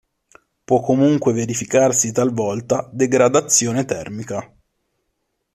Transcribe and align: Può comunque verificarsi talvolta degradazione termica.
Può 0.65 0.79
comunque 0.81 1.31
verificarsi 1.31 2.11
talvolta 2.11 2.89
degradazione 2.91 3.85
termica. 3.85 4.51